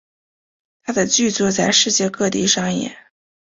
[0.81, 2.97] 他的剧作在世界各地上演。